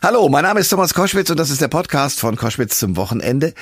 Hallo, 0.00 0.28
mein 0.28 0.42
Name 0.42 0.60
ist 0.60 0.68
Thomas 0.68 0.94
Koschwitz 0.94 1.30
und 1.30 1.38
das 1.38 1.50
ist 1.50 1.60
der 1.60 1.68
Podcast 1.68 2.18
von 2.18 2.36
Koschwitz 2.36 2.78
zum 2.78 2.96
Wochenende. 2.96 3.54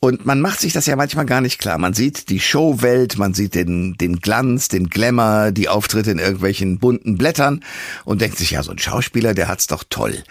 Und 0.00 0.26
man 0.26 0.40
macht 0.40 0.60
sich 0.60 0.72
das 0.72 0.86
ja 0.86 0.96
manchmal 0.96 1.26
gar 1.26 1.40
nicht 1.40 1.60
klar. 1.60 1.78
Man 1.78 1.94
sieht 1.94 2.28
die 2.28 2.40
Showwelt, 2.40 3.18
man 3.18 3.34
sieht 3.34 3.54
den, 3.54 3.94
den 3.94 4.20
Glanz, 4.20 4.66
den 4.66 4.88
Glamour, 4.90 5.52
die 5.52 5.68
Auftritte 5.68 6.10
in 6.10 6.18
irgendwelchen 6.18 6.78
bunten 6.78 7.16
Blättern 7.16 7.62
und 8.04 8.20
denkt 8.20 8.36
sich, 8.36 8.50
ja, 8.50 8.64
so 8.64 8.72
ein 8.72 8.78
Schauspieler, 8.78 9.32
der 9.32 9.46
hat's 9.46 9.68
doch 9.68 9.84
toll. 9.88 10.24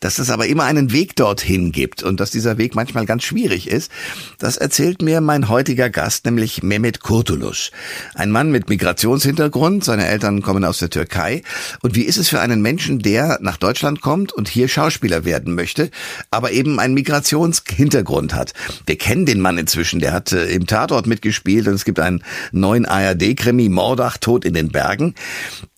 Dass 0.00 0.18
es 0.18 0.28
aber 0.28 0.46
immer 0.46 0.64
einen 0.64 0.92
Weg 0.92 1.16
dorthin 1.16 1.72
gibt 1.72 2.02
und 2.02 2.20
dass 2.20 2.30
dieser 2.30 2.58
Weg 2.58 2.74
manchmal 2.74 3.06
ganz 3.06 3.22
schwierig 3.22 3.68
ist, 3.68 3.90
das 4.38 4.58
erzählt 4.58 5.00
mir 5.00 5.22
mein 5.22 5.48
heutiger 5.48 5.88
Gast, 5.88 6.26
nämlich 6.26 6.62
Mehmet 6.62 7.00
Kurtuluş. 7.00 7.70
Ein 8.14 8.30
Mann 8.30 8.50
mit 8.50 8.68
Migrationshintergrund, 8.68 9.84
seine 9.84 10.06
Eltern 10.06 10.42
kommen 10.42 10.64
aus 10.64 10.78
der 10.78 10.90
Türkei. 10.90 11.42
Und 11.80 11.94
wie 11.94 12.04
ist 12.04 12.18
es 12.18 12.28
für 12.28 12.40
einen 12.40 12.60
Menschen, 12.60 12.98
der 12.98 13.38
nach 13.40 13.56
Deutschland 13.56 14.02
kommt 14.02 14.32
und 14.32 14.48
hier 14.48 14.68
Schauspieler 14.68 14.87
Schauspieler 14.90 15.24
werden 15.24 15.54
möchte, 15.54 15.90
aber 16.30 16.52
eben 16.52 16.80
einen 16.80 16.94
Migrationshintergrund 16.94 18.34
hat. 18.34 18.54
Wir 18.86 18.96
kennen 18.96 19.26
den 19.26 19.40
Mann 19.40 19.58
inzwischen, 19.58 20.00
der 20.00 20.12
hat 20.12 20.32
äh, 20.32 20.46
im 20.46 20.66
Tatort 20.66 21.06
mitgespielt 21.06 21.68
und 21.68 21.74
es 21.74 21.84
gibt 21.84 22.00
einen 22.00 22.24
neuen 22.52 22.86
ARD-Krimi, 22.86 23.68
Mordach, 23.68 24.16
Tod 24.16 24.44
in 24.44 24.54
den 24.54 24.70
Bergen. 24.70 25.14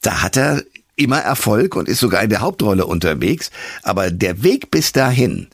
Da 0.00 0.23
hat 0.23 0.36
er 0.36 0.62
immer 0.96 1.19
Erfolg 1.19 1.77
und 1.77 1.88
ist 1.88 2.00
sogar 2.00 2.23
in 2.23 2.30
der 2.30 2.41
Hauptrolle 2.41 2.86
unterwegs, 2.86 3.50
aber 3.83 4.10
der 4.10 4.42
Weg 4.42 4.70
bis 4.70 4.92
dahin, 4.92 5.48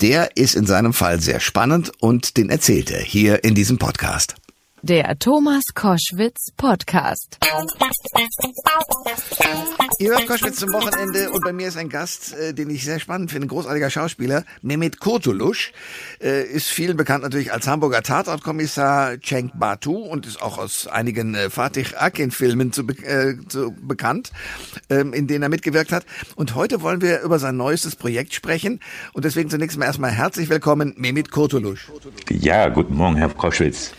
der 0.00 0.36
ist 0.36 0.54
in 0.54 0.66
seinem 0.66 0.92
Fall 0.92 1.20
sehr 1.20 1.40
spannend 1.40 1.92
und 2.00 2.36
den 2.36 2.48
erzählt 2.48 2.90
er 2.90 3.00
hier 3.00 3.44
in 3.44 3.54
diesem 3.54 3.78
Podcast. 3.78 4.36
Der 4.82 5.18
Thomas 5.18 5.64
Koschwitz 5.74 6.52
Podcast. 6.56 7.36
Ihr 10.00 10.10
hört 10.10 10.28
Koschwitz 10.28 10.60
zum 10.60 10.72
Wochenende 10.72 11.30
und 11.30 11.42
bei 11.42 11.52
mir 11.52 11.66
ist 11.66 11.76
ein 11.76 11.88
Gast, 11.88 12.32
äh, 12.32 12.54
den 12.54 12.70
ich 12.70 12.84
sehr 12.84 13.00
spannend 13.00 13.32
finde, 13.32 13.46
ein 13.46 13.48
großartiger 13.48 13.90
Schauspieler, 13.90 14.44
Mehmet 14.62 15.00
Kurtuluş, 15.00 15.72
äh, 16.22 16.44
ist 16.44 16.68
vielen 16.68 16.96
bekannt 16.96 17.24
natürlich 17.24 17.52
als 17.52 17.66
Hamburger 17.66 18.02
Tatortkommissar 18.02 19.20
Cenk 19.20 19.58
Batu 19.58 19.96
und 19.96 20.24
ist 20.24 20.40
auch 20.40 20.58
aus 20.58 20.86
einigen 20.86 21.34
äh, 21.34 21.50
Fatih 21.50 21.96
Akin 21.96 22.30
Filmen 22.30 22.72
zu, 22.72 22.82
äh, 22.82 23.34
zu 23.48 23.72
bekannt, 23.72 24.30
ähm, 24.88 25.12
in 25.12 25.26
denen 25.26 25.42
er 25.42 25.48
mitgewirkt 25.48 25.90
hat. 25.90 26.06
Und 26.36 26.54
heute 26.54 26.80
wollen 26.80 27.02
wir 27.02 27.22
über 27.22 27.40
sein 27.40 27.56
neuestes 27.56 27.96
Projekt 27.96 28.34
sprechen 28.34 28.78
und 29.14 29.24
deswegen 29.24 29.50
zunächst 29.50 29.78
mal 29.78 29.86
erstmal 29.86 30.12
herzlich 30.12 30.48
willkommen, 30.48 30.94
Mehmet 30.96 31.32
Kurtuluş. 31.32 31.90
Ja, 32.30 32.68
guten 32.68 32.94
Morgen, 32.94 33.16
Herr 33.16 33.30
Koschwitz. 33.30 33.90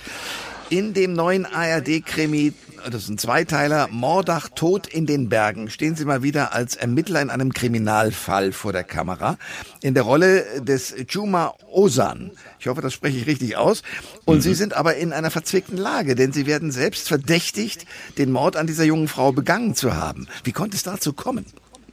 In 0.70 0.94
dem 0.94 1.14
neuen 1.14 1.46
ARD-Krimi, 1.46 2.54
das 2.86 3.04
ist 3.04 3.10
ein 3.10 3.18
Zweiteiler, 3.18 3.88
Mordach 3.92 4.50
Tod 4.50 4.88
in 4.88 5.06
den 5.06 5.30
Bergen, 5.30 5.70
stehen 5.70 5.96
Sie 5.96 6.06
mal 6.06 6.24
wieder 6.24 6.54
als 6.54 6.76
Ermittler 6.76 7.22
in 7.22 7.30
einem 7.30 7.54
Kriminalfall 7.54 8.52
vor 8.52 8.74
der 8.74 8.84
Kamera. 8.84 9.38
In 9.82 9.94
der 9.94 10.04
Rolle 10.04 10.62
des 10.62 10.96
Juma 11.10 11.54
Osan. 11.72 12.32
Ich 12.60 12.68
hoffe, 12.68 12.82
das 12.82 12.94
spreche 12.94 13.18
ich 13.18 13.28
richtig 13.28 13.58
aus. 13.58 13.84
Und 14.26 14.38
mhm. 14.38 14.42
Sie 14.42 14.54
sind 14.54 14.74
aber 14.74 14.96
in 14.96 15.14
einer 15.14 15.32
verzwickten 15.32 15.78
Lage, 15.78 16.16
denn 16.16 16.32
Sie 16.32 16.46
werden 16.46 16.72
selbst 16.72 17.08
verdächtigt, 17.08 17.86
den 18.18 18.32
Mord 18.32 18.56
an 18.56 18.68
dieser 18.68 18.84
jungen 18.84 19.08
Frau 19.08 19.32
begangen 19.32 19.76
zu 19.76 19.96
haben. 19.96 20.28
Wie 20.44 20.52
konnte 20.52 20.76
es 20.76 20.84
dazu 20.84 21.14
kommen? 21.14 21.46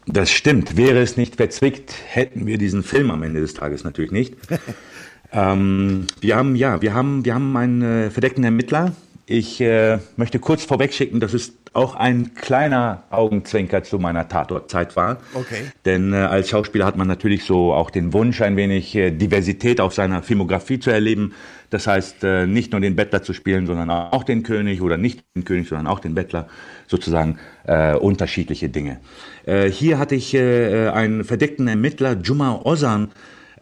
Das 0.07 0.31
stimmt. 0.31 0.77
Wäre 0.77 1.01
es 1.01 1.17
nicht 1.17 1.37
verzwickt, 1.37 1.93
hätten 2.07 2.47
wir 2.47 2.59
diesen 2.59 2.83
Film 2.83 3.11
am 3.11 3.23
Ende 3.23 3.41
des 3.41 3.55
Tages 3.55 3.85
natürlich 3.85 4.13
nicht. 4.13 4.35
Ähm, 5.33 6.07
wir 6.21 6.37
haben, 6.37 6.57
ja, 6.57 6.81
wir 6.81 6.95
haben, 6.95 7.25
wir 7.25 7.35
haben 7.35 7.57
einen 7.57 7.83
äh, 7.83 8.11
verdeckten 8.11 8.45
Ermittler. 8.45 8.93
Ich 9.29 9.61
äh, 9.61 9.99
möchte 10.17 10.39
kurz 10.39 10.65
vorwegschicken, 10.65 11.19
dass 11.19 11.35
es 11.35 11.53
auch 11.73 11.97
ein 11.97 12.35
kleiner 12.35 13.03
Augenzwinker 13.11 13.83
zu 13.83 13.99
meiner 13.99 14.29
Tatortzeit 14.29 14.95
war. 14.95 15.19
Okay. 15.35 15.63
Denn 15.85 16.13
äh, 16.13 16.19
als 16.19 16.49
Schauspieler 16.49 16.87
hat 16.87 16.97
man 16.97 17.09
natürlich 17.09 17.43
so 17.43 17.75
auch 17.75 17.91
den 17.91 18.13
Wunsch, 18.13 18.41
ein 18.41 18.57
wenig 18.57 18.95
äh, 18.95 19.11
Diversität 19.11 19.81
auf 19.81 19.93
seiner 19.95 20.23
Filmografie 20.23 20.79
zu 20.79 20.91
erleben. 20.91 21.35
Das 21.71 21.89
heißt, 21.89 22.23
äh, 22.23 22.47
nicht 22.47 22.71
nur 22.71 22.81
den 22.81 22.95
Bettler 22.95 23.25
zu 23.25 23.33
spielen, 23.33 23.67
sondern 23.67 23.91
auch 23.91 24.23
den 24.23 24.45
König 24.45 24.81
oder 24.81 24.97
nicht 24.97 25.25
den 25.35 25.45
König, 25.45 25.69
sondern 25.69 25.89
auch 25.89 25.99
den 25.99 26.15
Bettler. 26.15 26.47
Sozusagen 26.87 27.41
äh, 27.65 27.97
unterschiedliche 27.97 28.69
Dinge. 28.69 29.01
Äh, 29.45 29.69
hier 29.69 29.99
hatte 29.99 30.15
ich 30.15 30.35
äh, 30.35 30.89
einen 30.91 31.25
verdeckten 31.25 31.67
Ermittler, 31.67 32.17
Juma 32.23 32.61
Ozan, 32.63 33.11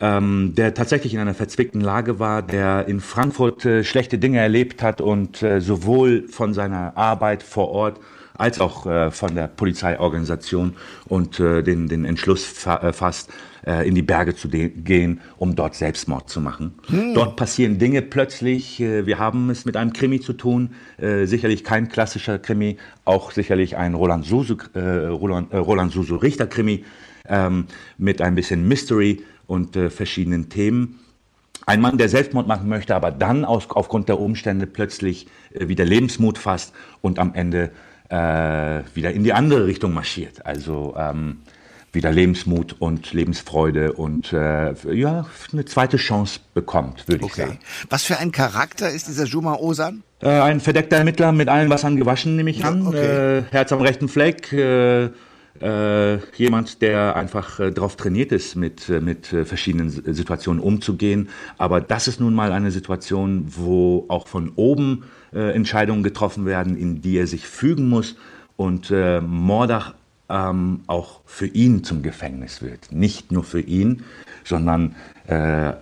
ähm, 0.00 0.54
der 0.56 0.74
tatsächlich 0.74 1.14
in 1.14 1.20
einer 1.20 1.34
verzwickten 1.34 1.80
Lage 1.80 2.18
war, 2.18 2.42
der 2.42 2.86
in 2.88 3.00
Frankfurt 3.00 3.64
äh, 3.64 3.84
schlechte 3.84 4.18
Dinge 4.18 4.38
erlebt 4.38 4.82
hat 4.82 5.00
und 5.00 5.42
äh, 5.42 5.60
sowohl 5.60 6.28
von 6.28 6.54
seiner 6.54 6.96
Arbeit 6.96 7.42
vor 7.42 7.70
Ort 7.70 8.00
als 8.36 8.60
auch 8.60 8.86
äh, 8.86 9.10
von 9.10 9.34
der 9.34 9.46
Polizeiorganisation 9.46 10.74
und 11.06 11.38
äh, 11.38 11.62
den, 11.62 11.88
den 11.88 12.04
Entschluss 12.04 12.44
fa 12.44 12.78
äh, 12.78 12.92
fasst, 12.92 13.30
äh, 13.64 13.86
in 13.86 13.94
die 13.94 14.02
Berge 14.02 14.34
zu 14.34 14.48
gehen, 14.48 15.20
um 15.38 15.54
dort 15.54 15.76
Selbstmord 15.76 16.28
zu 16.28 16.40
machen. 16.40 16.74
Hm. 16.88 17.14
Dort 17.14 17.36
passieren 17.36 17.78
Dinge 17.78 18.02
plötzlich. 18.02 18.80
Wir 18.80 19.18
haben 19.18 19.50
es 19.50 19.64
mit 19.64 19.76
einem 19.76 19.92
Krimi 19.92 20.20
zu 20.20 20.32
tun, 20.32 20.70
sicherlich 20.98 21.64
kein 21.64 21.88
klassischer 21.88 22.38
Krimi, 22.38 22.76
auch 23.04 23.30
sicherlich 23.30 23.76
ein 23.76 23.94
Roland 23.94 24.24
Susu, 24.26 24.56
Roland, 24.74 25.52
Roland 25.54 25.92
Susu 25.92 26.16
Richter 26.16 26.46
Krimi 26.46 26.84
ähm, 27.28 27.66
mit 27.98 28.20
ein 28.20 28.34
bisschen 28.34 28.66
Mystery 28.66 29.22
und 29.46 29.76
äh, 29.76 29.90
verschiedenen 29.90 30.48
Themen. 30.48 31.00
Ein 31.66 31.80
Mann, 31.80 31.96
der 31.96 32.08
Selbstmord 32.08 32.46
machen 32.46 32.68
möchte, 32.68 32.94
aber 32.94 33.10
dann 33.10 33.44
aus, 33.44 33.68
aufgrund 33.70 34.08
der 34.08 34.20
Umstände 34.20 34.66
plötzlich 34.66 35.26
äh, 35.52 35.68
wieder 35.68 35.84
Lebensmut 35.84 36.38
fasst 36.38 36.74
und 37.00 37.18
am 37.18 37.34
Ende 37.34 37.70
äh, 38.10 38.82
wieder 38.94 39.12
in 39.12 39.24
die 39.24 39.32
andere 39.32 39.66
Richtung 39.66 39.94
marschiert. 39.94 40.44
Also 40.44 40.94
ähm, 40.96 41.38
wieder 41.94 42.10
Lebensmut 42.10 42.76
und 42.80 43.12
Lebensfreude 43.12 43.92
und 43.92 44.32
äh, 44.32 44.74
ja, 44.92 45.26
eine 45.52 45.64
zweite 45.64 45.96
Chance 45.96 46.40
bekommt, 46.52 47.08
würde 47.08 47.24
okay. 47.24 47.32
ich 47.32 47.46
sagen. 47.46 47.58
Was 47.88 48.02
für 48.04 48.18
ein 48.18 48.32
Charakter 48.32 48.90
ist 48.90 49.08
dieser 49.08 49.24
Juma 49.24 49.54
Osan? 49.54 50.02
Äh, 50.20 50.28
ein 50.28 50.60
verdeckter 50.60 50.96
Ermittler 50.96 51.32
mit 51.32 51.48
allen 51.48 51.70
Wassern 51.70 51.96
gewaschen, 51.96 52.36
nehme 52.36 52.50
ich 52.50 52.60
ja, 52.60 52.68
an. 52.68 52.86
Okay. 52.86 53.38
Äh, 53.38 53.42
Herz 53.50 53.72
am 53.72 53.80
rechten 53.80 54.08
Fleck, 54.08 54.52
äh, 55.60 56.16
jemand, 56.36 56.82
der 56.82 57.16
einfach 57.16 57.60
äh, 57.60 57.70
darauf 57.70 57.96
trainiert 57.96 58.32
ist, 58.32 58.56
mit, 58.56 58.88
äh, 58.88 59.00
mit 59.00 59.32
äh, 59.32 59.44
verschiedenen 59.44 59.90
Situationen 59.90 60.62
umzugehen. 60.62 61.28
Aber 61.58 61.80
das 61.80 62.08
ist 62.08 62.20
nun 62.20 62.34
mal 62.34 62.52
eine 62.52 62.70
Situation, 62.70 63.44
wo 63.46 64.04
auch 64.08 64.26
von 64.26 64.52
oben 64.56 65.04
äh, 65.32 65.54
Entscheidungen 65.54 66.02
getroffen 66.02 66.46
werden, 66.46 66.76
in 66.76 67.00
die 67.02 67.16
er 67.16 67.26
sich 67.26 67.46
fügen 67.46 67.88
muss. 67.88 68.16
Und 68.56 68.90
äh, 68.90 69.20
Mordach 69.20 69.94
ähm, 70.28 70.80
auch 70.86 71.20
für 71.26 71.46
ihn 71.46 71.84
zum 71.84 72.02
Gefängnis 72.02 72.62
wird. 72.62 72.92
Nicht 72.92 73.32
nur 73.32 73.44
für 73.44 73.60
ihn, 73.60 74.04
sondern 74.44 74.94
äh, 75.26 75.72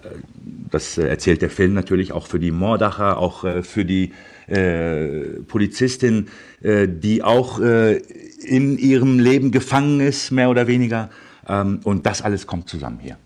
das 0.71 0.99
erzählt 0.99 1.43
der 1.43 1.51
Film 1.51 1.75
natürlich 1.75 2.13
auch 2.13 2.27
für 2.27 2.39
die 2.39 2.51
Mordacher, 2.51 3.19
auch 3.19 3.45
äh, 3.45 3.63
für 3.63 3.85
die 3.85 4.13
äh, 4.49 5.41
Polizistin, 5.47 6.29
äh, 6.63 6.89
die 6.89 7.23
auch 7.23 7.61
äh, 7.61 7.99
in 8.45 8.79
ihrem 8.79 9.19
Leben 9.19 9.51
gefangen 9.51 10.01
ist, 10.01 10.31
mehr 10.31 10.51
oder 10.51 10.67
weniger. 10.67 11.11
Ähm, 11.47 11.81
und 11.85 12.07
das 12.07 12.23
alles 12.23 12.47
kommt 12.47 12.69
zusammen 12.69 12.99
hier. 13.01 13.17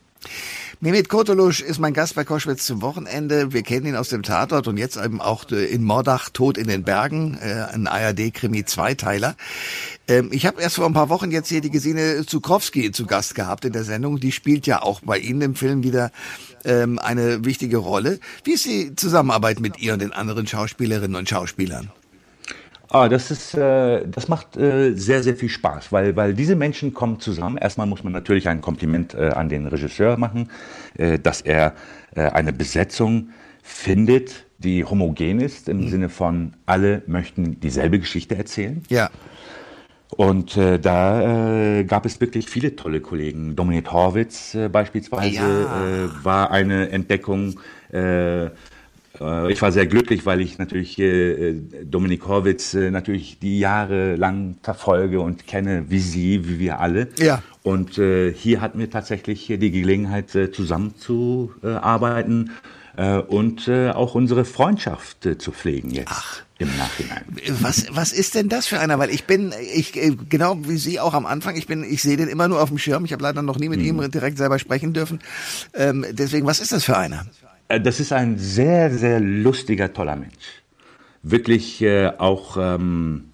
Mehmet 0.78 1.08
Kurtulusch 1.08 1.62
ist 1.62 1.78
mein 1.78 1.94
Gast 1.94 2.16
bei 2.16 2.24
Koschwitz 2.24 2.66
zum 2.66 2.82
Wochenende. 2.82 3.54
Wir 3.54 3.62
kennen 3.62 3.86
ihn 3.86 3.96
aus 3.96 4.10
dem 4.10 4.22
Tatort 4.22 4.68
und 4.68 4.76
jetzt 4.76 4.98
eben 4.98 5.22
auch 5.22 5.50
in 5.50 5.82
Mordach, 5.82 6.28
Tod 6.28 6.58
in 6.58 6.68
den 6.68 6.82
Bergen, 6.82 7.38
äh, 7.40 7.64
ein 7.72 7.86
ARD-Krimi-Zweiteiler. 7.86 9.36
Ähm, 10.06 10.28
ich 10.32 10.44
habe 10.44 10.60
erst 10.60 10.76
vor 10.76 10.84
ein 10.84 10.92
paar 10.92 11.08
Wochen 11.08 11.30
jetzt 11.30 11.48
hier 11.48 11.62
die 11.62 11.70
Gesine 11.70 12.26
Zukrowski 12.26 12.92
zu 12.92 13.06
Gast 13.06 13.34
gehabt 13.34 13.64
in 13.64 13.72
der 13.72 13.84
Sendung. 13.84 14.20
Die 14.20 14.32
spielt 14.32 14.66
ja 14.66 14.82
auch 14.82 15.00
bei 15.00 15.18
Ihnen 15.18 15.40
im 15.40 15.54
Film 15.54 15.82
wieder 15.82 16.12
ähm, 16.66 16.98
eine 16.98 17.46
wichtige 17.46 17.78
Rolle. 17.78 18.20
Wie 18.44 18.52
ist 18.52 18.66
die 18.66 18.94
Zusammenarbeit 18.94 19.60
mit 19.60 19.78
ihr 19.78 19.94
und 19.94 20.02
den 20.02 20.12
anderen 20.12 20.46
Schauspielerinnen 20.46 21.16
und 21.16 21.26
Schauspielern? 21.26 21.90
Ah, 22.88 23.08
das 23.08 23.30
ist, 23.30 23.54
äh, 23.54 24.06
das 24.06 24.28
macht 24.28 24.56
äh, 24.56 24.94
sehr, 24.94 25.22
sehr 25.22 25.34
viel 25.34 25.48
Spaß, 25.48 25.90
weil, 25.90 26.14
weil 26.14 26.34
diese 26.34 26.54
Menschen 26.54 26.94
kommen 26.94 27.18
zusammen. 27.18 27.56
Erstmal 27.56 27.86
muss 27.86 28.04
man 28.04 28.12
natürlich 28.12 28.48
ein 28.48 28.60
Kompliment 28.60 29.14
äh, 29.14 29.30
an 29.30 29.48
den 29.48 29.66
Regisseur 29.66 30.16
machen, 30.16 30.50
äh, 30.96 31.18
dass 31.18 31.40
er 31.40 31.74
äh, 32.14 32.22
eine 32.22 32.52
Besetzung 32.52 33.30
findet, 33.62 34.46
die 34.58 34.84
homogen 34.84 35.40
ist, 35.40 35.68
im 35.68 35.78
mhm. 35.78 35.88
Sinne 35.88 36.08
von 36.08 36.54
alle 36.64 37.02
möchten 37.06 37.58
dieselbe 37.60 37.98
Geschichte 37.98 38.36
erzählen. 38.36 38.82
Ja. 38.88 39.10
Und 40.10 40.56
äh, 40.56 40.78
da 40.78 41.78
äh, 41.78 41.84
gab 41.84 42.06
es 42.06 42.20
wirklich 42.20 42.48
viele 42.48 42.76
tolle 42.76 43.00
Kollegen. 43.00 43.56
Dominik 43.56 43.90
Horwitz 43.90 44.54
äh, 44.54 44.68
beispielsweise 44.68 45.34
ja. 45.34 46.04
äh, 46.04 46.24
war 46.24 46.52
eine 46.52 46.90
Entdeckung. 46.90 47.58
Äh, 49.20 49.52
ich 49.52 49.60
war 49.62 49.72
sehr 49.72 49.86
glücklich, 49.86 50.26
weil 50.26 50.40
ich 50.40 50.58
natürlich 50.58 50.98
äh, 50.98 51.54
Dominik 51.84 52.26
Horwitz 52.26 52.74
äh, 52.74 52.90
natürlich 52.90 53.38
die 53.40 53.58
Jahre 53.58 54.16
lang 54.16 54.56
verfolge 54.62 55.20
und 55.20 55.46
kenne, 55.46 55.86
wie 55.88 56.00
Sie, 56.00 56.46
wie 56.48 56.58
wir 56.58 56.80
alle. 56.80 57.08
Ja. 57.18 57.42
Und 57.62 57.94
hier 57.96 58.60
hatten 58.60 58.78
wir 58.78 58.90
tatsächlich 58.90 59.46
die 59.48 59.70
Gelegenheit, 59.72 60.30
zusammenzuarbeiten 60.30 62.52
und 63.26 63.68
auch 63.68 64.14
unsere 64.14 64.44
Freundschaft 64.44 65.28
zu 65.38 65.50
pflegen 65.50 65.90
jetzt. 65.90 66.12
Ach. 66.12 66.42
Im 66.58 66.68
Nachhinein. 66.78 67.24
Was, 67.60 67.86
was 67.90 68.12
ist 68.12 68.36
denn 68.36 68.48
das 68.48 68.68
für 68.68 68.78
einer? 68.78 69.00
Weil 69.00 69.10
ich 69.10 69.24
bin, 69.24 69.52
ich 69.74 69.98
genau 70.28 70.58
wie 70.62 70.76
Sie 70.76 71.00
auch 71.00 71.12
am 71.12 71.26
Anfang, 71.26 71.56
ich 71.56 71.66
bin, 71.66 71.82
ich 71.82 72.02
sehe 72.02 72.16
den 72.16 72.28
immer 72.28 72.46
nur 72.46 72.62
auf 72.62 72.68
dem 72.68 72.78
Schirm. 72.78 73.04
Ich 73.04 73.12
habe 73.12 73.24
leider 73.24 73.42
noch 73.42 73.58
nie 73.58 73.68
mit 73.68 73.80
hm. 73.80 74.00
ihm 74.00 74.10
direkt 74.12 74.38
selber 74.38 74.60
sprechen 74.60 74.92
dürfen. 74.92 75.18
Ähm, 75.74 76.06
deswegen, 76.12 76.46
was 76.46 76.60
ist 76.60 76.70
das 76.70 76.84
für 76.84 76.96
einer? 76.96 77.26
Äh, 77.68 77.80
das 77.80 78.00
ist 78.00 78.12
ein 78.12 78.38
sehr, 78.38 78.90
sehr 78.90 79.20
lustiger, 79.20 79.92
toller 79.92 80.16
Mensch. 80.16 80.62
Wirklich 81.22 81.82
äh, 81.82 82.12
auch, 82.18 82.56
ähm, 82.58 83.30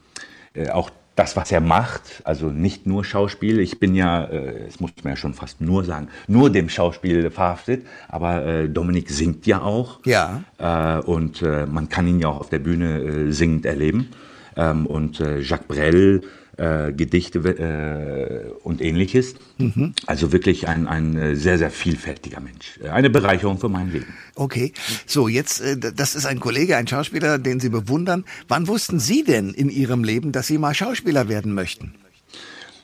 äh, 0.54 0.70
auch 0.70 0.90
das, 1.14 1.36
was 1.36 1.52
er 1.52 1.60
macht, 1.60 2.22
also 2.24 2.46
nicht 2.46 2.86
nur 2.86 3.04
Schauspiel. 3.04 3.60
Ich 3.60 3.78
bin 3.78 3.94
ja, 3.94 4.24
äh, 4.24 4.64
das 4.66 4.80
muss 4.80 4.92
man 5.02 5.12
ja 5.12 5.16
schon 5.16 5.34
fast 5.34 5.60
nur 5.60 5.84
sagen, 5.84 6.08
nur 6.26 6.48
dem 6.50 6.70
Schauspiel 6.70 7.30
verhaftet. 7.30 7.86
Aber 8.08 8.44
äh, 8.46 8.68
Dominik 8.68 9.10
singt 9.10 9.46
ja 9.46 9.60
auch. 9.60 10.00
Ja. 10.06 10.42
Äh, 10.58 11.00
und 11.02 11.42
äh, 11.42 11.66
man 11.66 11.88
kann 11.90 12.06
ihn 12.06 12.20
ja 12.20 12.28
auch 12.28 12.40
auf 12.40 12.48
der 12.48 12.60
Bühne 12.60 13.00
äh, 13.00 13.32
singend 13.32 13.66
erleben. 13.66 14.08
Ähm, 14.56 14.86
und 14.86 15.18
Jacques 15.18 15.66
Brel 15.66 16.22
äh, 16.56 16.92
Gedichte 16.92 17.38
äh, 17.38 18.50
und 18.62 18.80
ähnliches. 18.80 19.34
Mhm. 19.58 19.94
Also 20.06 20.32
wirklich 20.32 20.68
ein, 20.68 20.86
ein 20.86 21.16
äh, 21.16 21.36
sehr, 21.36 21.58
sehr 21.58 21.70
vielfältiger 21.70 22.40
Mensch. 22.40 22.78
Eine 22.90 23.10
Bereicherung 23.10 23.58
für 23.58 23.68
mein 23.68 23.90
Leben. 23.90 24.12
Okay, 24.34 24.72
so 25.06 25.28
jetzt, 25.28 25.60
äh, 25.60 25.76
das 25.78 26.14
ist 26.14 26.26
ein 26.26 26.40
Kollege, 26.40 26.76
ein 26.76 26.86
Schauspieler, 26.86 27.38
den 27.38 27.60
Sie 27.60 27.70
bewundern. 27.70 28.24
Wann 28.48 28.68
wussten 28.68 29.00
Sie 29.00 29.24
denn 29.24 29.50
in 29.50 29.70
Ihrem 29.70 30.04
Leben, 30.04 30.32
dass 30.32 30.46
Sie 30.46 30.58
mal 30.58 30.74
Schauspieler 30.74 31.28
werden 31.28 31.54
möchten? 31.54 31.94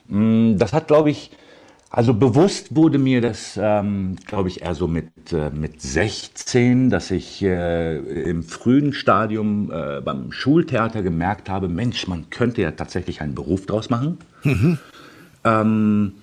Mm, 0.07 0.57
das 0.57 0.73
hat, 0.73 0.87
glaube 0.87 1.11
ich, 1.11 1.31
also 1.91 2.13
bewusst 2.13 2.75
wurde 2.75 2.99
mir 2.99 3.19
das, 3.19 3.59
ähm, 3.59 4.15
glaube 4.27 4.49
ich, 4.49 4.61
eher 4.61 4.75
so 4.75 4.87
mit, 4.87 5.09
äh, 5.33 5.49
mit 5.49 5.81
16, 5.81 6.91
dass 6.91 7.09
ich 7.09 7.41
äh, 7.41 7.97
im 7.97 8.43
frühen 8.43 8.93
Stadium 8.93 9.71
äh, 9.71 9.99
beim 9.99 10.31
Schultheater 10.31 11.01
gemerkt 11.01 11.49
habe, 11.49 11.67
Mensch, 11.67 12.07
man 12.07 12.29
könnte 12.29 12.61
ja 12.61 12.71
tatsächlich 12.71 13.21
einen 13.21 13.33
Beruf 13.33 13.65
draus 13.65 13.89
machen. 13.89 14.19
Mhm. 14.43 14.77
Ähm, 15.43 16.13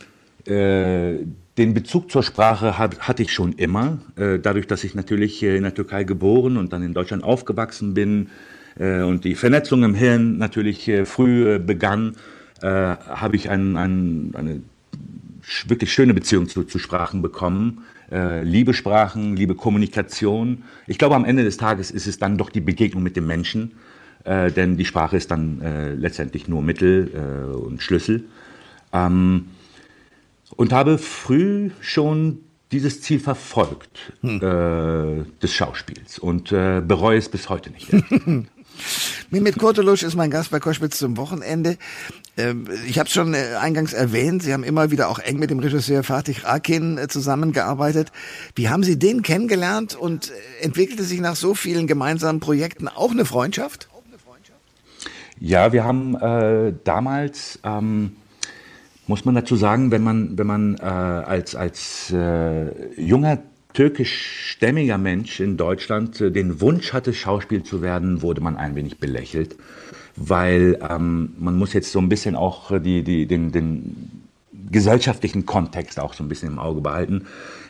äh, 0.47 1.25
den 1.59 1.75
Bezug 1.75 2.13
zur 2.13 2.23
Sprache 2.23 2.79
hab, 2.79 3.01
hatte 3.01 3.25
ich 3.25 3.33
schon 3.33 3.53
immer, 3.55 3.99
äh, 4.15 4.39
dadurch, 4.39 4.69
dass 4.69 4.85
ich 4.85 4.95
natürlich 4.95 5.43
in 5.43 5.65
der 5.65 5.75
Türkei 5.75 6.05
geboren 6.05 6.59
und 6.59 6.73
dann 6.73 6.85
in 6.85 6.95
Deutschland 6.95 7.25
aufgewachsen 7.25 7.93
bin 7.93 8.29
äh, 8.79 9.03
und 9.03 9.25
die 9.25 9.35
Vernetzung 9.35 9.83
im 9.83 9.95
Hirn 9.95 10.39
natürlich 10.39 10.91
früh 11.05 11.59
begann, 11.59 12.15
habe 12.63 13.37
ich 13.37 13.51
ein, 13.51 13.77
ein, 13.77 14.33
eine 14.35 14.63
wirklich 15.66 15.93
schöne 15.93 16.14
Beziehung 16.14 16.48
zu, 16.48 16.64
zu 16.64 16.78
Sprachen 16.78 17.22
bekommen. 17.22 17.84
Äh, 18.10 18.43
liebe 18.43 18.75
Sprachen, 18.75 19.37
liebe 19.37 19.54
Kommunikation. 19.54 20.64
Ich 20.87 20.98
glaube, 20.98 21.14
am 21.14 21.25
Ende 21.25 21.44
des 21.44 21.56
Tages 21.56 21.90
ist 21.90 22.06
es 22.06 22.19
dann 22.19 22.38
doch 22.38 22.50
die 22.50 22.60
Begegnung 22.60 23.02
mit 23.02 23.16
dem 23.16 23.26
Menschen, 23.26 23.72
äh, 24.25 24.50
denn 24.50 24.76
die 24.76 24.84
Sprache 24.84 25.16
ist 25.16 25.31
dann 25.31 25.60
äh, 25.60 25.94
letztendlich 25.94 26.48
nur 26.48 26.62
Mittel 26.62 27.10
äh, 27.14 27.56
und 27.56 27.82
Schlüssel. 27.82 28.25
Ähm, 28.93 29.46
und 30.56 30.72
habe 30.72 30.98
früh 30.98 31.70
schon 31.81 32.38
dieses 32.72 33.00
Ziel 33.00 33.20
verfolgt 33.20 34.12
hm. 34.22 34.40
Des 35.40 35.52
Schauspiels 35.52 36.19
und 36.19 36.50
bereue 36.50 37.19
es 37.19 37.28
bis 37.28 37.48
heute 37.48 37.70
nicht. 37.70 37.90
Mehmet 39.31 39.58
Kurtulusch 39.58 40.02
ist 40.02 40.14
mein 40.14 40.31
Gast 40.31 40.50
bei 40.50 40.61
Koschwitz 40.61 40.99
zum 40.99 41.17
Wochenende. 41.17 41.76
Ähm, 42.37 42.67
ich 42.87 42.99
habe 42.99 43.08
es 43.08 43.14
schon 43.14 43.34
äh, 43.34 43.56
eingangs 43.61 43.93
erwähnt, 43.93 44.43
Sie 44.43 44.52
haben 44.52 44.64
immer 44.64 44.90
wieder 44.90 45.08
auch 45.08 45.19
eng 45.19 45.38
mit 45.38 45.50
dem 45.50 45.58
Regisseur 45.58 46.02
Fatih 46.02 46.44
Akin 46.44 46.99
äh, 46.99 47.08
zusammengearbeitet. 47.08 48.12
Wie 48.55 48.69
haben 48.69 48.82
Sie 48.82 48.99
den 48.99 49.23
kennengelernt 49.23 49.94
und 49.94 50.31
äh, 50.31 50.64
entwickelte 50.64 51.02
sich 51.02 51.20
nach 51.20 51.37
so 51.37 51.55
vielen 51.55 51.87
gemeinsamen 51.87 52.40
Projekten 52.40 52.88
auch 52.88 53.11
eine 53.11 53.25
Freundschaft? 53.25 53.88
Ja, 55.38 55.72
wir 55.72 55.84
haben 55.84 56.17
äh, 56.17 56.72
damals, 56.84 57.58
ähm, 57.62 58.17
muss 59.06 59.25
man 59.25 59.34
dazu 59.34 59.56
sagen, 59.56 59.90
wenn 59.90 60.02
man, 60.02 60.38
wenn 60.38 60.46
man 60.46 60.76
äh, 60.76 60.82
als, 60.82 61.55
als 61.55 62.11
äh, 62.11 63.00
junger 63.00 63.38
türkischstämmiger 63.76 64.99
Mensch 64.99 65.40
in 65.40 65.56
Deutschland 65.56 66.19
den 66.20 66.61
Wunsch 66.61 66.93
hatte, 66.93 67.12
Schauspiel 67.14 67.62
zu 67.62 67.82
werden, 67.82 68.23
wurde 68.23 68.40
man 68.40 68.56
ein 68.56 68.75
wenig 68.75 68.99
belächelt 68.99 69.56
weil 70.17 70.78
ähm, 70.88 71.34
man 71.38 71.56
muss 71.56 71.75
jetzt 71.75 71.93
so 71.93 71.99
ein 71.99 72.08
bisschen 72.08 72.34
auch 72.34 72.73
die, 72.81 73.02
die, 73.02 73.26
den, 73.26 73.52
den 73.52 74.23
gesellschaftlichen 74.70 75.46
Kontext 75.46 76.00
auch 76.00 76.14
so 76.14 76.25
ein 76.25 76.28
bisschen 76.28 76.52
im 76.52 76.58
Auge 76.58 76.81
behalten. 76.81 77.26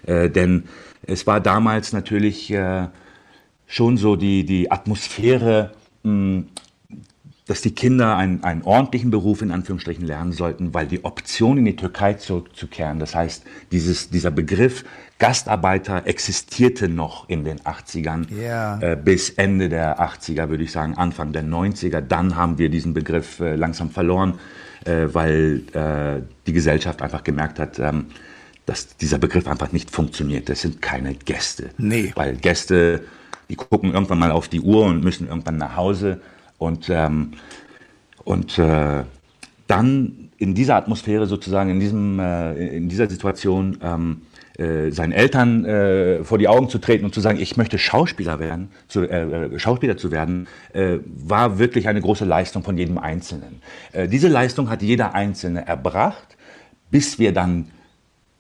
Äh, 0.07 0.31
denn 0.31 0.65
es 1.03 1.27
war 1.27 1.41
damals 1.41 1.93
natürlich 1.93 2.51
äh, 2.53 2.87
schon 3.67 3.97
so 3.97 4.17
die, 4.17 4.45
die 4.45 4.71
Atmosphäre, 4.71 5.73
mh, 6.05 6.45
dass 7.47 7.61
die 7.61 7.75
Kinder 7.75 8.17
einen, 8.17 8.43
einen 8.43 8.63
ordentlichen 8.63 9.11
Beruf 9.11 9.41
in 9.41 9.53
Anführungsstrichen 9.53 10.05
lernen 10.05 10.33
sollten, 10.33 10.75
weil 10.75 10.89
die 10.89 11.05
Option 11.05 11.59
in 11.59 11.65
die 11.65 11.77
Türkei 11.77 12.15
zurückzukehren, 12.15 12.99
das 12.99 13.15
heißt, 13.15 13.45
dieses, 13.71 14.11
dieser 14.11 14.33
Begriff 14.33 14.85
Gastarbeiter 15.19 16.07
existierte 16.07 16.89
noch 16.89 17.29
in 17.29 17.45
den 17.45 17.61
80ern 17.61 18.27
yeah. 18.31 18.81
äh, 18.83 18.97
bis 18.97 19.31
Ende 19.31 19.69
der 19.69 19.99
80er, 20.01 20.51
würde 20.51 20.65
ich 20.65 20.73
sagen, 20.73 20.95
Anfang 20.95 21.33
der 21.33 21.43
90er. 21.43 22.03
Dann 22.03 22.37
haben 22.37 22.59
wir 22.59 22.69
diesen 22.69 22.93
Begriff 22.93 23.41
äh, 23.41 23.55
langsam 23.55 23.91
verloren, 23.91 24.39
äh, 24.85 25.07
weil 25.13 25.63
äh, 25.73 26.23
die 26.47 26.53
Gesellschaft 26.53 27.01
einfach 27.01 27.25
gemerkt 27.25 27.59
hat, 27.59 27.79
ähm, 27.79 28.07
dass 28.67 28.97
dieser 28.97 29.17
Begriff 29.19 29.47
einfach 29.47 29.73
nicht 29.73 29.91
funktioniert. 29.91 30.51
Das 30.51 30.61
sind 30.61 30.83
keine 30.83 31.15
Gäste. 31.15 31.71
Nee. 31.79 32.13
Weil 32.15 32.37
Gäste, 32.37 33.03
die 33.49 33.57
gucken 33.57 33.95
irgendwann 33.95 34.19
mal 34.19 34.33
auf 34.33 34.49
die 34.49 34.61
Uhr 34.61 34.85
und 34.85 35.03
müssen 35.03 35.29
irgendwann 35.29 35.57
nach 35.57 35.77
Hause 35.77 36.21
und, 36.59 36.89
ähm, 36.91 37.33
und 38.25 38.59
äh, 38.59 39.05
dann 39.67 40.31
in 40.39 40.55
dieser 40.55 40.77
Atmosphäre 40.77 41.27
sozusagen, 41.27 41.71
in, 41.71 41.81
diesem, 41.81 42.19
äh, 42.19 42.77
in 42.77 42.89
dieser 42.89 43.09
Situation, 43.09 43.79
ähm, 43.83 44.23
äh, 44.59 44.91
seinen 44.91 45.13
Eltern 45.13 45.65
äh, 45.67 46.25
vor 46.25 46.39
die 46.39 46.49
Augen 46.49 46.71
zu 46.71 46.79
treten 46.79 47.05
und 47.05 47.15
zu 47.15 47.21
sagen, 47.21 47.39
ich 47.39 47.57
möchte 47.57 47.79
Schauspieler 47.79 48.39
werden, 48.39 48.71
zu, 48.89 49.03
äh, 49.03 49.55
äh 49.55 49.59
Schauspieler 49.59 49.99
zu 49.99 50.11
werden, 50.11 50.47
äh, 50.73 50.99
war 51.05 51.59
wirklich 51.59 51.89
eine 51.89 52.01
große 52.01 52.25
Leistung 52.25 52.63
von 52.63 52.79
jedem 52.79 52.99
Einzelnen. 52.99 53.61
Diese 54.11 54.29
Leistung 54.29 54.71
hat 54.71 54.83
jeder 54.83 55.15
Einzelne 55.15 55.67
erbracht, 55.67 56.37
bis 56.91 57.19
wir 57.19 57.33
dann 57.33 57.71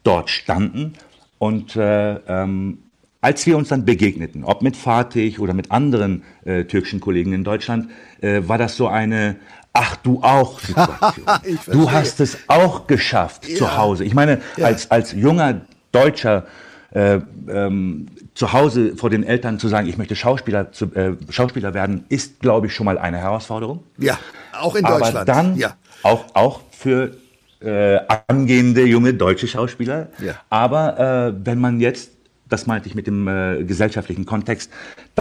dort 0.04 0.30
standen 0.30 0.94
und 1.38 1.76
äh, 1.76 2.14
ähm, 2.14 2.78
als 3.26 3.44
wir 3.44 3.56
uns 3.56 3.70
dann 3.70 3.84
begegneten, 3.84 4.44
ob 4.44 4.62
mit 4.62 4.76
Fatih 4.76 5.40
oder 5.40 5.52
mit 5.52 5.72
anderen 5.72 6.22
äh, 6.44 6.62
türkischen 6.62 7.00
Kollegen 7.00 7.32
in 7.32 7.42
Deutschland, 7.42 7.90
äh, 8.20 8.42
war 8.46 8.56
das 8.56 8.76
so 8.76 8.86
eine 8.86 9.34
Ach, 9.72 9.96
du 9.96 10.22
auch 10.22 10.60
Situation. 10.60 11.56
du 11.66 11.90
hast 11.90 12.20
es 12.20 12.38
auch 12.46 12.86
geschafft 12.86 13.48
ja. 13.48 13.56
zu 13.56 13.76
Hause. 13.76 14.04
Ich 14.04 14.14
meine, 14.14 14.40
ja. 14.56 14.66
als, 14.66 14.92
als 14.92 15.10
junger 15.10 15.62
Deutscher 15.90 16.46
äh, 16.90 17.18
ähm, 17.48 18.06
zu 18.36 18.52
Hause 18.52 18.96
vor 18.96 19.10
den 19.10 19.24
Eltern 19.24 19.58
zu 19.58 19.66
sagen, 19.66 19.88
ich 19.88 19.98
möchte 19.98 20.14
Schauspieler, 20.14 20.70
zu, 20.70 20.94
äh, 20.94 21.16
Schauspieler 21.28 21.74
werden, 21.74 22.04
ist, 22.08 22.38
glaube 22.38 22.68
ich, 22.68 22.74
schon 22.74 22.86
mal 22.86 22.96
eine 22.96 23.18
Herausforderung. 23.18 23.82
Ja, 23.98 24.20
auch 24.52 24.76
in 24.76 24.84
Deutschland. 24.84 25.16
Aber 25.16 25.24
dann 25.24 25.56
ja. 25.56 25.74
auch, 26.04 26.26
auch 26.34 26.60
für 26.70 27.16
äh, 27.60 27.98
angehende 28.28 28.86
junge 28.86 29.14
deutsche 29.14 29.48
Schauspieler. 29.48 30.10
Ja. 30.20 30.34
Aber 30.48 31.34
äh, 31.34 31.44
wenn 31.44 31.58
man 31.58 31.80
jetzt 31.80 32.15
das 32.48 32.66
meinte 32.66 32.88
ich 32.88 32.94
mit 32.94 33.06
dem 33.06 33.28
äh, 33.28 33.64
gesellschaftlichen 33.64 34.24
Kontext, 34.24 34.70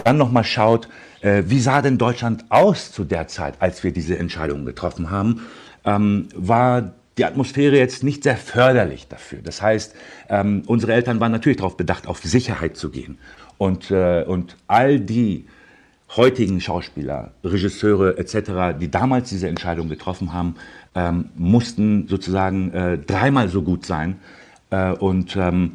dann 0.04 0.16
nochmal 0.16 0.44
schaut, 0.44 0.88
äh, 1.20 1.42
wie 1.46 1.60
sah 1.60 1.82
denn 1.82 1.98
Deutschland 1.98 2.44
aus 2.50 2.92
zu 2.92 3.04
der 3.04 3.28
Zeit, 3.28 3.54
als 3.60 3.82
wir 3.84 3.92
diese 3.92 4.18
Entscheidung 4.18 4.64
getroffen 4.64 5.10
haben, 5.10 5.42
ähm, 5.84 6.28
war 6.34 6.92
die 7.18 7.24
Atmosphäre 7.24 7.76
jetzt 7.76 8.04
nicht 8.04 8.24
sehr 8.24 8.36
förderlich 8.36 9.08
dafür. 9.08 9.38
Das 9.42 9.62
heißt, 9.62 9.94
ähm, 10.28 10.62
unsere 10.66 10.92
Eltern 10.92 11.18
waren 11.18 11.32
natürlich 11.32 11.56
darauf 11.56 11.76
bedacht, 11.76 12.06
auf 12.06 12.18
Sicherheit 12.18 12.76
zu 12.76 12.90
gehen. 12.90 13.18
Und, 13.58 13.90
äh, 13.90 14.24
und 14.24 14.56
all 14.66 15.00
die 15.00 15.46
heutigen 16.14 16.60
Schauspieler, 16.60 17.32
Regisseure 17.42 18.18
etc., 18.18 18.78
die 18.78 18.90
damals 18.90 19.30
diese 19.30 19.48
Entscheidung 19.48 19.88
getroffen 19.88 20.32
haben, 20.32 20.56
ähm, 20.94 21.30
mussten 21.36 22.06
sozusagen 22.06 22.72
äh, 22.72 22.98
dreimal 22.98 23.48
so 23.48 23.62
gut 23.62 23.86
sein. 23.86 24.18
Äh, 24.70 24.92
und 24.92 25.36
ähm, 25.36 25.72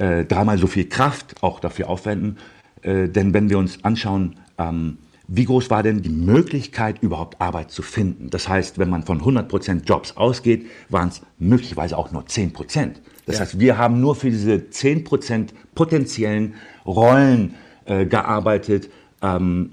äh, 0.00 0.24
dreimal 0.24 0.56
so 0.56 0.66
viel 0.66 0.88
Kraft 0.88 1.42
auch 1.42 1.60
dafür 1.60 1.88
aufwenden. 1.90 2.38
Äh, 2.82 3.08
denn 3.08 3.34
wenn 3.34 3.50
wir 3.50 3.58
uns 3.58 3.84
anschauen, 3.84 4.36
ähm, 4.58 4.96
wie 5.28 5.44
groß 5.44 5.70
war 5.70 5.82
denn 5.82 6.02
die 6.02 6.08
Möglichkeit, 6.08 7.02
überhaupt 7.02 7.40
Arbeit 7.40 7.70
zu 7.70 7.82
finden? 7.82 8.30
Das 8.30 8.48
heißt, 8.48 8.78
wenn 8.78 8.88
man 8.88 9.04
von 9.04 9.20
100% 9.20 9.84
Jobs 9.84 10.16
ausgeht, 10.16 10.66
waren 10.88 11.08
es 11.08 11.20
möglicherweise 11.38 11.96
auch 11.98 12.10
nur 12.10 12.22
10%. 12.22 12.94
Das 13.26 13.36
ja. 13.36 13.42
heißt, 13.42 13.60
wir 13.60 13.78
haben 13.78 14.00
nur 14.00 14.16
für 14.16 14.30
diese 14.30 14.54
10% 14.54 15.50
potenziellen 15.74 16.54
Rollen 16.86 17.54
äh, 17.84 18.06
gearbeitet, 18.06 18.90
ähm, 19.22 19.72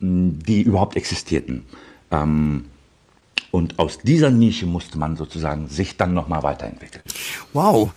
die 0.00 0.62
überhaupt 0.62 0.96
existierten. 0.96 1.64
Ähm, 2.10 2.64
und 3.50 3.78
aus 3.78 3.98
dieser 4.00 4.30
Nische 4.30 4.66
musste 4.66 4.98
man 4.98 5.16
sozusagen 5.16 5.68
sich 5.68 5.96
dann 5.96 6.12
nochmal 6.14 6.42
weiterentwickeln. 6.42 7.04
Wow. 7.52 7.92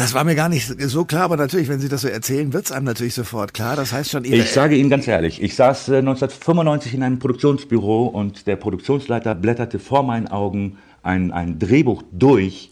Das 0.00 0.14
war 0.14 0.24
mir 0.24 0.34
gar 0.34 0.48
nicht 0.48 0.66
so 0.66 1.04
klar, 1.04 1.24
aber 1.24 1.36
natürlich, 1.36 1.68
wenn 1.68 1.78
Sie 1.78 1.90
das 1.90 2.00
so 2.00 2.08
erzählen, 2.08 2.54
wird's 2.54 2.72
einem 2.72 2.86
natürlich 2.86 3.12
sofort 3.12 3.52
klar. 3.52 3.76
Das 3.76 3.92
heißt 3.92 4.10
schon, 4.10 4.24
Ihre 4.24 4.38
Ich 4.38 4.50
sage 4.50 4.74
Ihnen 4.74 4.88
ganz 4.88 5.06
ehrlich, 5.06 5.42
ich 5.42 5.54
saß 5.54 5.90
äh, 5.90 5.98
1995 5.98 6.94
in 6.94 7.02
einem 7.02 7.18
Produktionsbüro 7.18 8.06
und 8.06 8.46
der 8.46 8.56
Produktionsleiter 8.56 9.34
blätterte 9.34 9.78
vor 9.78 10.02
meinen 10.02 10.26
Augen 10.26 10.78
ein, 11.02 11.32
ein 11.32 11.58
Drehbuch 11.58 12.02
durch 12.12 12.70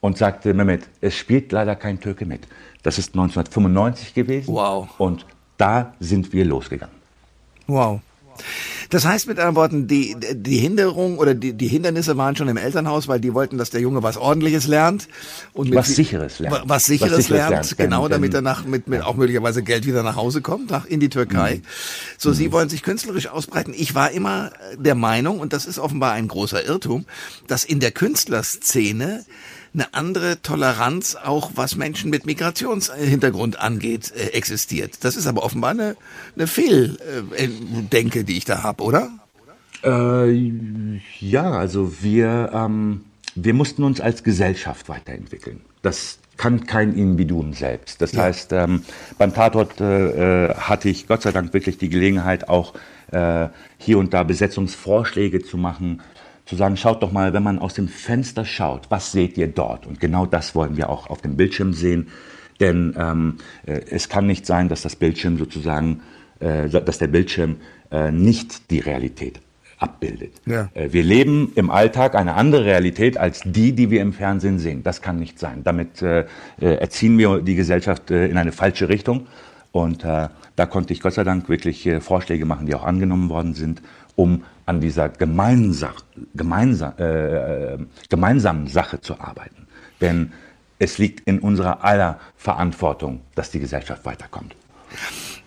und 0.00 0.18
sagte, 0.18 0.52
Mehmet, 0.52 0.88
es 1.00 1.16
spielt 1.16 1.52
leider 1.52 1.76
kein 1.76 2.00
Türke 2.00 2.26
mit. 2.26 2.40
Das 2.82 2.98
ist 2.98 3.14
1995 3.14 4.14
gewesen. 4.14 4.52
Wow. 4.52 4.88
Und 4.98 5.26
da 5.58 5.94
sind 6.00 6.32
wir 6.32 6.44
losgegangen. 6.44 6.96
Wow. 7.68 8.00
Das 8.90 9.04
heißt 9.04 9.26
mit 9.26 9.38
anderen 9.38 9.56
Worten, 9.56 9.86
die, 9.86 10.16
die 10.32 10.56
Hinderung 10.58 11.18
oder 11.18 11.34
die, 11.34 11.52
die 11.52 11.68
Hindernisse 11.68 12.16
waren 12.16 12.36
schon 12.36 12.48
im 12.48 12.56
Elternhaus, 12.56 13.06
weil 13.06 13.20
die 13.20 13.34
wollten, 13.34 13.58
dass 13.58 13.68
der 13.70 13.80
Junge 13.82 14.02
was 14.02 14.16
ordentliches 14.16 14.66
lernt 14.66 15.08
und 15.52 15.74
Was 15.74 15.88
Sicheres 15.88 16.38
lernt. 16.38 16.56
wa- 16.56 16.62
Was 16.66 16.86
sicheres, 16.86 17.12
Was 17.12 17.16
Sicheres 17.26 17.28
lernt, 17.28 17.50
lernt, 17.50 17.76
genau, 17.76 18.02
denn- 18.08 18.12
damit 18.12 18.32
er 18.34 18.40
nach, 18.42 18.64
mit, 18.64 18.88
mit 18.88 19.02
auch 19.02 19.16
möglicherweise 19.16 19.62
Geld 19.62 19.84
wieder 19.86 20.02
nach 20.02 20.16
Hause 20.16 20.40
kommt, 20.40 20.70
nach, 20.70 20.86
in 20.86 21.00
die 21.00 21.10
Türkei. 21.10 21.56
Mhm. 21.56 21.62
So, 22.16 22.32
Sie 22.32 22.50
wollen 22.50 22.68
sich 22.70 22.82
künstlerisch 22.82 23.26
ausbreiten. 23.28 23.74
Ich 23.76 23.94
war 23.94 24.10
immer 24.10 24.52
der 24.76 24.94
Meinung, 24.94 25.38
und 25.40 25.52
das 25.52 25.66
ist 25.66 25.78
offenbar 25.78 26.12
ein 26.12 26.26
großer 26.28 26.64
Irrtum, 26.64 27.04
dass 27.46 27.64
in 27.64 27.80
der 27.80 27.90
Künstlerszene 27.90 29.24
eine 29.78 29.94
andere 29.94 30.42
Toleranz 30.42 31.16
auch 31.16 31.52
was 31.54 31.76
Menschen 31.76 32.10
mit 32.10 32.26
Migrationshintergrund 32.26 33.58
angeht 33.60 34.12
äh, 34.14 34.28
existiert. 34.36 35.04
Das 35.04 35.16
ist 35.16 35.26
aber 35.26 35.44
offenbar 35.44 35.70
eine, 35.70 35.96
eine 36.34 36.46
Fehldenke, 36.46 38.24
die 38.24 38.36
ich 38.36 38.44
da 38.44 38.62
habe, 38.62 38.82
oder? 38.82 39.10
Äh, 39.84 41.00
ja, 41.20 41.50
also 41.52 42.02
wir, 42.02 42.50
ähm, 42.52 43.02
wir 43.34 43.54
mussten 43.54 43.84
uns 43.84 44.00
als 44.00 44.24
Gesellschaft 44.24 44.88
weiterentwickeln. 44.88 45.60
Das 45.82 46.18
kann 46.36 46.66
kein 46.66 46.94
Individuum 46.94 47.52
selbst. 47.52 48.00
Das 48.00 48.16
heißt, 48.16 48.52
ähm, 48.52 48.82
beim 49.18 49.34
Tatort 49.34 49.80
äh, 49.80 50.46
äh, 50.46 50.54
hatte 50.54 50.88
ich 50.88 51.06
Gott 51.06 51.22
sei 51.22 51.32
Dank 51.32 51.52
wirklich 51.52 51.78
die 51.78 51.88
Gelegenheit, 51.88 52.48
auch 52.48 52.74
äh, 53.10 53.48
hier 53.76 53.98
und 53.98 54.14
da 54.14 54.22
Besetzungsvorschläge 54.22 55.42
zu 55.42 55.56
machen, 55.56 56.00
zu 56.48 56.56
sagen, 56.56 56.78
schaut 56.78 57.02
doch 57.02 57.12
mal, 57.12 57.34
wenn 57.34 57.42
man 57.42 57.58
aus 57.58 57.74
dem 57.74 57.88
Fenster 57.88 58.46
schaut, 58.46 58.90
was 58.90 59.12
seht 59.12 59.36
ihr 59.36 59.48
dort? 59.48 59.86
Und 59.86 60.00
genau 60.00 60.24
das 60.24 60.54
wollen 60.54 60.78
wir 60.78 60.88
auch 60.88 61.10
auf 61.10 61.20
dem 61.20 61.36
Bildschirm 61.36 61.74
sehen. 61.74 62.08
Denn 62.58 62.94
ähm, 62.98 63.36
äh, 63.66 63.80
es 63.90 64.08
kann 64.08 64.26
nicht 64.26 64.46
sein, 64.46 64.68
dass 64.68 64.82
das 64.82 64.96
Bildschirm 64.96 65.36
sozusagen, 65.36 66.00
äh, 66.40 66.68
dass 66.68 66.98
der 66.98 67.08
Bildschirm 67.08 67.56
äh, 67.90 68.10
nicht 68.10 68.70
die 68.70 68.80
Realität 68.80 69.40
abbildet. 69.78 70.32
Ja. 70.46 70.70
Äh, 70.72 70.92
Wir 70.92 71.02
leben 71.02 71.52
im 71.54 71.70
Alltag 71.70 72.14
eine 72.14 72.34
andere 72.34 72.64
Realität 72.64 73.18
als 73.18 73.42
die, 73.44 73.72
die 73.72 73.90
wir 73.90 74.00
im 74.00 74.14
Fernsehen 74.14 74.58
sehen. 74.58 74.82
Das 74.82 75.02
kann 75.02 75.18
nicht 75.18 75.38
sein. 75.38 75.62
Damit 75.64 76.00
äh, 76.00 76.20
äh, 76.60 76.76
erziehen 76.76 77.18
wir 77.18 77.42
die 77.42 77.56
Gesellschaft 77.56 78.10
äh, 78.10 78.26
in 78.26 78.38
eine 78.38 78.52
falsche 78.52 78.88
Richtung. 78.88 79.26
Und 79.72 80.04
äh, 80.04 80.28
da 80.56 80.66
konnte 80.66 80.92
ich 80.92 81.00
Gott 81.00 81.14
sei 81.14 81.24
Dank 81.24 81.48
wirklich 81.48 81.86
äh, 81.86 82.00
Vorschläge 82.00 82.46
machen, 82.46 82.66
die 82.66 82.74
auch 82.74 82.84
angenommen 82.84 83.28
worden 83.28 83.54
sind, 83.54 83.82
um 84.16 84.44
an 84.66 84.80
dieser 84.80 85.08
gemeinsa 85.08 85.92
gemeinsam, 86.34 86.94
äh, 86.98 87.74
äh, 87.74 87.78
gemeinsamen 88.08 88.66
Sache 88.66 89.00
zu 89.00 89.20
arbeiten. 89.20 89.66
Denn 90.00 90.32
es 90.78 90.98
liegt 90.98 91.26
in 91.26 91.40
unserer 91.40 91.84
aller 91.84 92.18
Verantwortung, 92.36 93.20
dass 93.34 93.50
die 93.50 93.60
Gesellschaft 93.60 94.04
weiterkommt. 94.04 94.54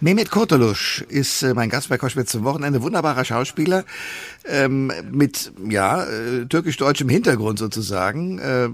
Mehmet 0.03 0.31
Kurtulusch 0.31 1.05
ist 1.09 1.43
äh, 1.43 1.53
mein 1.53 1.69
Gast 1.69 1.89
bei 1.89 1.99
Koschwitz 1.99 2.31
zum 2.31 2.43
Wochenende. 2.43 2.81
Wunderbarer 2.81 3.23
Schauspieler 3.23 3.85
ähm, 4.45 4.91
mit 5.11 5.53
ja 5.69 6.03
äh, 6.05 6.47
türkisch-deutschem 6.47 7.07
Hintergrund 7.07 7.59
sozusagen. 7.59 8.39
Äh, 8.39 8.69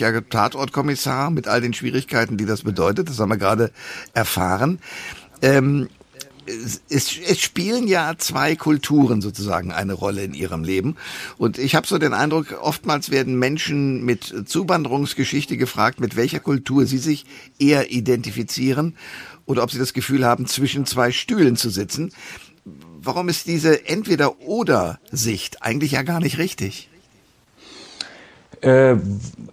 ja 0.00 0.18
Tatortkommissar 0.22 1.30
mit 1.30 1.48
all 1.48 1.60
den 1.60 1.74
Schwierigkeiten, 1.74 2.38
die 2.38 2.46
das 2.46 2.62
bedeutet. 2.62 3.10
Das 3.10 3.20
haben 3.20 3.28
wir 3.28 3.36
gerade 3.36 3.72
erfahren. 4.14 4.78
Ähm, 5.42 5.90
es, 6.50 6.80
es, 6.88 7.40
spielen 7.40 7.86
ja 7.86 8.14
zwei 8.18 8.56
Kulturen 8.56 9.20
sozusagen 9.20 9.72
eine 9.72 9.92
Rolle 9.92 10.24
in 10.24 10.34
ihrem 10.34 10.64
Leben. 10.64 10.96
Und 11.38 11.58
ich 11.58 11.74
habe 11.74 11.86
so 11.86 11.98
den 11.98 12.12
Eindruck, 12.12 12.58
oftmals 12.60 13.10
werden 13.10 13.38
Menschen 13.38 14.04
mit 14.04 14.48
Zuwanderungsgeschichte 14.48 15.56
gefragt, 15.56 16.00
mit 16.00 16.16
welcher 16.16 16.40
Kultur 16.40 16.86
sie 16.86 16.98
sich 16.98 17.24
eher 17.58 17.90
identifizieren 17.90 18.94
oder 19.46 19.62
ob 19.62 19.70
sie 19.70 19.78
das 19.78 19.92
Gefühl 19.92 20.24
haben, 20.24 20.46
zwischen 20.46 20.86
zwei 20.86 21.12
Stühlen 21.12 21.56
zu 21.56 21.70
sitzen. 21.70 22.12
Warum 23.02 23.28
ist 23.28 23.46
diese 23.46 23.86
Entweder-Oder-Sicht 23.86 25.62
eigentlich 25.62 25.92
ja 25.92 26.02
gar 26.02 26.20
nicht 26.20 26.38
richtig? 26.38 26.88
Äh, 28.60 28.96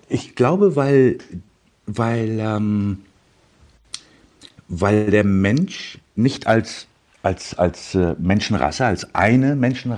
ich 0.10 0.36
glaube, 0.36 0.76
weil, 0.76 1.20
weil, 1.86 2.40
ähm, 2.40 3.00
weil 4.68 5.10
der 5.12 5.24
Mensch 5.24 6.00
nicht 6.18 6.48
als, 6.48 6.88
als, 7.22 7.58
als 7.58 7.96
äh, 7.96 8.16
Menschenrasse, 8.20 8.86
als 8.86 9.16
eine 9.16 9.56
Menschenrasse 9.56 9.96